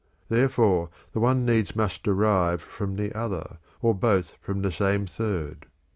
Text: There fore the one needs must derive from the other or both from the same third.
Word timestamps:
There 0.29 0.49
fore 0.49 0.89
the 1.13 1.19
one 1.19 1.45
needs 1.45 1.75
must 1.75 2.01
derive 2.01 2.59
from 2.59 2.95
the 2.95 3.13
other 3.15 3.59
or 3.83 3.93
both 3.93 4.35
from 4.41 4.63
the 4.63 4.71
same 4.71 5.05
third. 5.05 5.67